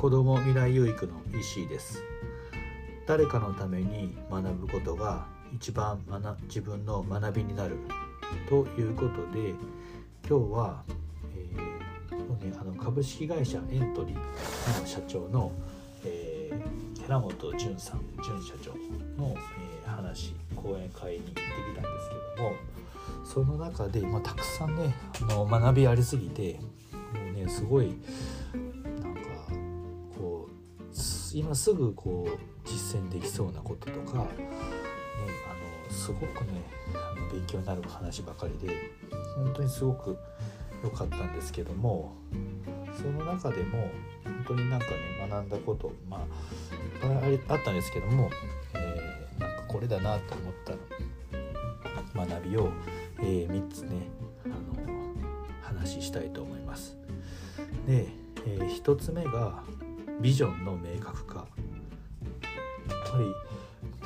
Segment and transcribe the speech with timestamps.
[0.00, 2.02] 子ども未来有育の石井です。
[3.06, 7.76] 誰かのために学ぶことが一番学自分の学びになる
[8.48, 9.50] ということで
[10.26, 10.82] 今日は、
[11.36, 15.52] えーね、あの株式会社エントリーの社長の、
[16.02, 18.70] えー、寺本淳さん淳社長
[19.22, 19.34] の、
[19.84, 21.42] えー、話講演会に行ってき
[21.74, 22.56] たんですけども
[23.22, 26.58] その中で、まあ、たくさんねあの学びありすぎて
[27.12, 27.94] もうねすごい
[31.34, 34.24] 今すぐこう実践できそうなこととか、ね、
[35.48, 38.74] あのすごくねあの勉強になる話ばかりで
[39.36, 40.16] 本当にすごく
[40.82, 42.12] 良かったんですけども
[42.96, 43.90] その中でも
[44.24, 46.26] 本当になんかね学んだことま
[47.02, 48.30] あいっぱいあったんですけども、
[48.74, 50.74] えー、なんかこれだなと思った
[52.14, 52.70] 学びを、
[53.20, 54.08] えー、3つね
[54.46, 54.56] あの
[55.62, 56.96] 話したいと思います。
[57.86, 58.08] で、
[58.46, 59.62] えー、1つ目が
[60.20, 61.38] ビジョンの明確化。
[61.38, 63.24] やっぱり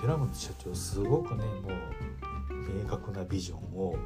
[0.01, 3.97] 寺本社長すごくねもう明確なビジョンを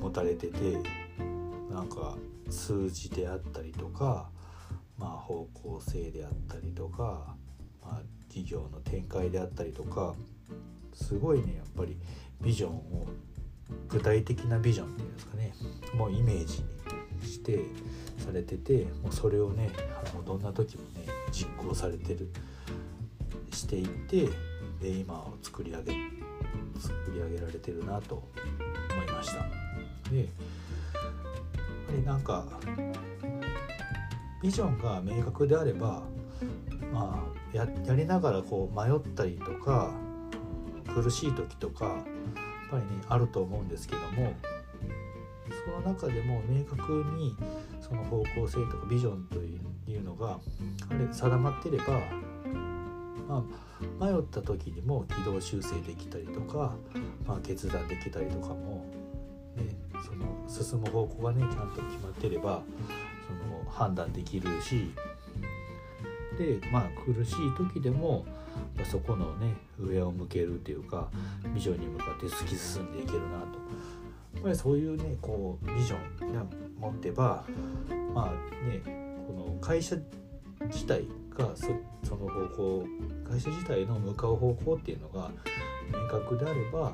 [0.00, 0.78] 持たれてて
[1.70, 2.16] なんか
[2.50, 4.30] 数字であったりとか、
[4.98, 7.36] まあ、方向性であったりとか、
[7.82, 10.14] まあ、事業の展開であったりとか
[10.92, 11.96] すごいねやっぱり
[12.40, 13.06] ビジョンを
[13.88, 15.54] 具体的なビジョンっていうんですかね
[15.94, 16.68] もうイメージに
[17.24, 17.60] して
[18.18, 19.70] されててもうそれをね
[20.04, 22.30] あのどんな時もね実行されてる
[23.52, 24.28] していって
[24.80, 25.92] で今を作り上げ
[26.78, 28.22] 作り上げられてるなと
[28.94, 29.44] 思いました。
[30.10, 30.26] でやっ
[31.86, 32.44] ぱりなんか
[34.42, 36.02] ビジョンが明確であれば
[36.92, 39.92] まあややりながらこう迷ったりとか
[40.94, 41.94] 苦しい時とかやっ
[42.70, 44.34] ぱりねあると思うんですけども
[45.64, 47.36] その中でも明確に
[47.80, 50.38] その方向性とかビジョンというのが
[50.90, 51.84] あれ定まってれば、
[53.28, 53.44] ま
[54.00, 56.74] あ、迷った時にも軌道修正できたりとか、
[57.26, 58.86] まあ、決断できたりとかも、
[59.56, 62.62] ね、その進む方向がねちゃんと決まってれば
[63.26, 64.92] その判断できるし
[66.38, 68.24] でまあ苦しい時でも
[68.90, 71.08] そこのね上を向けるっていうか
[71.54, 73.62] ビジョンに向かって突き進んでいけるなと。
[74.40, 76.46] ぱりそういうねこうビジョンを
[76.78, 77.44] 持ってば
[78.14, 78.80] まあね
[79.26, 79.96] この会社
[80.66, 81.04] 自体
[81.36, 81.68] がそ
[82.02, 82.84] その方向
[83.28, 85.30] 会社自体の向かう方向っていうのが
[85.92, 86.92] 明確であれば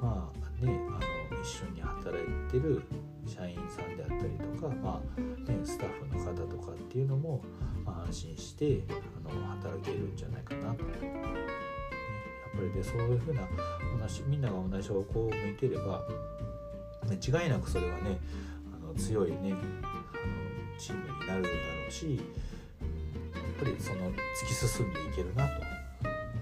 [0.00, 2.82] まあねあの一緒に働いてる
[3.26, 7.42] 社員さんであったりとか、まあね、スタッフの方とかっていうのも、
[7.84, 11.22] まあ、安心してあの働けるんじゃないかなと、ね、やっ
[12.54, 13.42] ぱりでそういうふうな
[14.00, 16.02] 同じみんなが同じ方向を向いてれば
[17.08, 18.18] 間違いなくそれはね
[18.82, 19.58] あの強いねあの
[20.78, 21.54] チームになるだろ
[21.88, 25.66] うしやっぱりその突き進んでいけるなと。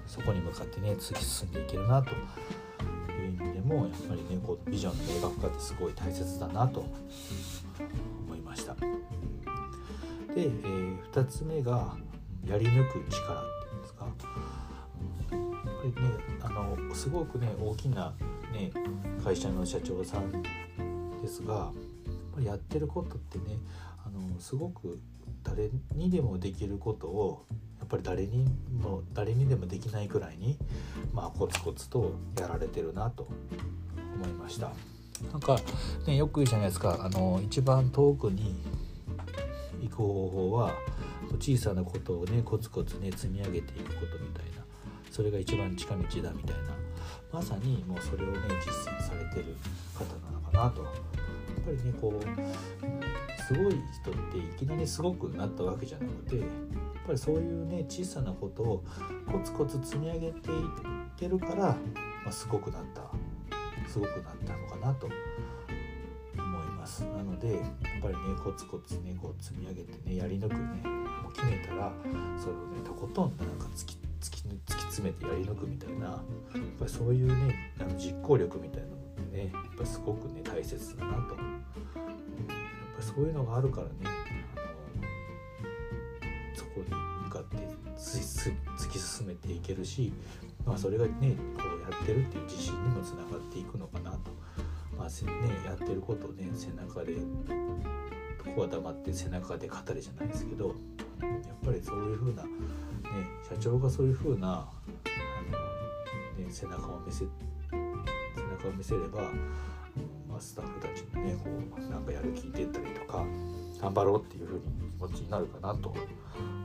[0.06, 2.10] そこに向かってね突き進んでいけるなと。
[2.10, 6.84] いう意味でもやっぱりねこうビジョンの明確化ってすごい大切だなと
[8.26, 8.74] 思いました。
[8.74, 8.82] で、
[10.36, 11.96] えー、2つ目が
[12.46, 14.14] やり抜く力っていうんですか、やっ
[15.30, 16.10] ぱりね
[16.42, 18.12] あのすごくね大きな、
[18.54, 18.72] ね、
[19.22, 20.42] 会社の社長さん
[21.22, 21.72] ですがやっ
[22.34, 23.58] ぱりやってることってね
[24.04, 25.00] あのすごく
[25.42, 27.46] 誰にでもできることを
[27.78, 28.46] やっぱり誰に
[28.80, 30.58] も誰にでもできないくらいに、
[31.12, 33.28] まあ、コツコツとやられてるなと
[34.14, 34.72] 思いました。
[35.30, 35.58] なんか
[36.06, 38.54] ねよく言うじゃないですかあの一番遠くに
[39.80, 40.74] 行く方法は
[41.38, 44.64] 小さなことをねコツコツね積み上げていくことみたいな
[45.10, 46.83] それが一番近道だみたいな
[47.34, 49.56] まさにもうそれをね実践されてる
[49.92, 50.84] 方なのかなと。
[50.84, 56.46] やっぱりねこうすごい人っていきなりすごくなったわけじゃなくてやっ
[57.04, 58.84] ぱりそういうね小さなことを
[59.30, 60.52] コツコツ積み上げてい
[61.16, 61.78] けるから、ま
[62.28, 63.02] あ、すごくなった
[63.88, 67.02] すごくなったのかなと思います。
[67.04, 67.60] なのでやっ
[68.00, 70.60] ぱりねコツコツねこう積み上げてねやり抜くね
[71.22, 71.92] もう決めたら
[72.38, 76.20] それをねとことんなんか突き突き突き詰めてやり抜くみたいなやっ
[76.80, 78.98] ぱそういうねあの実行力みたいなのっ
[79.30, 81.18] てねやっぱすごくね大切だなと。
[81.18, 81.26] やっ
[82.96, 84.64] ぱそういうのがあるからねあの
[86.54, 86.84] そこに
[87.24, 87.56] 向かって
[87.98, 90.12] 突き進めていけるし、
[90.64, 91.12] まあ、それがね
[91.56, 94.30] こうやってるっていう自信にもつながっていくのかなと、
[94.96, 97.14] まあね、やってることをね背中で
[98.42, 100.74] ここは黙って背中で語れじゃないですけどやっ
[101.64, 102.44] ぱりそういう風な、
[103.14, 104.68] ね、社長がそういう風なあ
[106.38, 107.26] の、ね、背中を見せ背
[107.76, 109.22] 中を見せれば、
[110.28, 113.24] まあ、スタッフたちもねこうなんかやる気出たりとか
[113.80, 115.94] 頑張ろうっていう風に気持ちになるかなと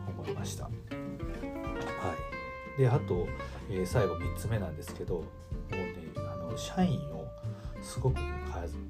[0.08, 0.64] 思いました。
[0.66, 0.72] は
[2.78, 3.28] い、であと、
[3.70, 5.24] えー、最後3つ目なんですけども
[5.72, 7.28] うねあの社員を
[7.82, 8.22] すごく、ね、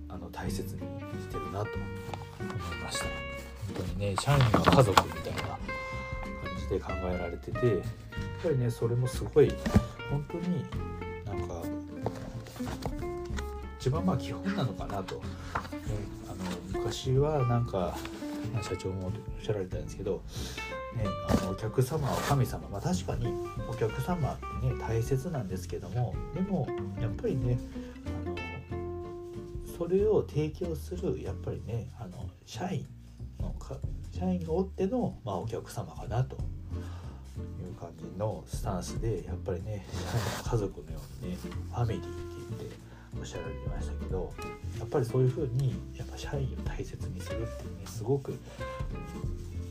[0.07, 1.83] あの大切にしてるなと思
[2.75, 3.05] いました。
[3.05, 5.78] 本当にね社員が家族みたいな
[6.69, 7.77] で考えられててやっ
[8.43, 9.51] ぱりねそれもすごい
[10.09, 10.65] 本当に
[11.25, 11.61] なんか
[13.79, 15.21] 一番まあ基本なのかなと、ね、
[16.27, 17.95] あの昔はなんか、
[18.61, 19.11] 社長もおっ
[19.41, 20.21] しゃられたんですけど、
[20.95, 23.33] ね、あのお客様は神様、まあ、確かに
[23.69, 26.67] お客様ってね大切なんですけどもでも
[26.99, 27.57] やっぱりね
[28.25, 28.35] あの
[29.77, 32.85] それを提供するやっぱりねあの社員
[33.39, 33.77] のか
[34.19, 36.37] 社員がおっての、まあ、お客様かなと。
[37.39, 39.85] いう感じのスタンスでやっぱりね
[40.43, 42.09] 家族のようにねファミリーって
[42.49, 42.75] 言って
[43.17, 44.33] おっしゃられてましたけど
[44.77, 48.37] やっぱりそういうふうにやっぱ社員を大切にするっていうねすごく、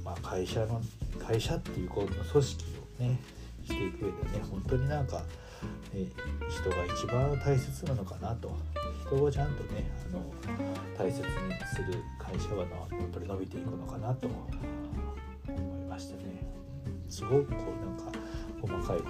[0.03, 0.81] まあ、会社の
[1.19, 2.65] 会社っていうこの組織
[3.00, 3.21] をね
[3.65, 5.23] していく上でね本当になんか、
[5.93, 6.06] ね、
[6.49, 8.56] 人が一番大切なのかなと
[9.09, 10.23] 人をちゃんとねあの
[10.97, 11.25] 大切に
[11.75, 14.49] する会社はやっぱり伸びていくのかなと思
[15.49, 16.47] いましたね。
[17.09, 18.19] すごくこうなんか
[18.61, 19.05] 細かいこ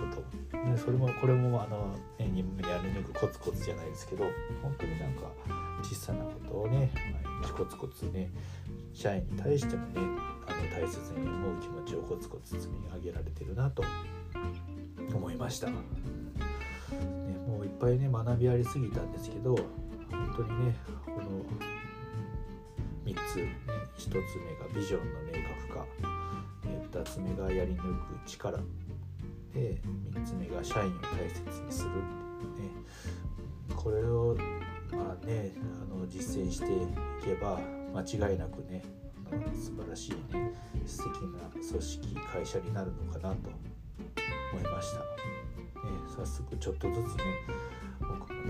[0.53, 4.25] とでそれもこれもあの、ね、任務でやり抜くコツコツじゃないですけど
[4.62, 5.33] 本当になんか
[5.83, 8.31] 小さなことをね毎日コツコツね
[8.93, 10.00] 社員に対してもね
[10.47, 13.83] あの大切に思う気持ちをコツコツ積み上げられてるなと
[15.12, 15.75] 思いました、ね、
[17.49, 19.56] もういっぱいね学びありすぎたんですけど
[20.19, 21.44] 本当にねこの
[23.05, 23.56] 3つ、ね、
[23.97, 25.87] 1つ目がビジョンの明確化
[26.99, 28.59] 2つ目がやり抜く力
[29.55, 29.81] で
[30.12, 32.75] 3つ目が社員を大切にするっていうね
[33.75, 34.37] これを
[34.91, 35.53] まあね
[35.91, 36.69] あの実践してい
[37.25, 37.61] けば
[37.94, 38.82] 間違いなくね
[39.31, 40.53] あの素晴らしいね
[40.87, 43.50] 素敵な組織会社になるのかなと
[44.53, 45.05] 思いました、ね、
[46.17, 47.25] 早速ちょっとずつね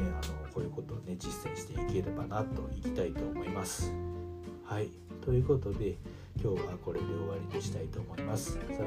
[0.01, 3.93] あのこういうことをね実践していければなといきたいと思います。
[4.65, 4.91] はい。
[5.25, 5.97] ということで
[6.43, 8.59] 今日はこれで終わりにしたいと思います。
[8.69, 8.85] 最後まで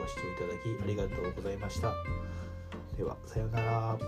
[0.00, 1.92] ご視聴いただきありがとうございました。
[2.96, 3.98] ではさようなら。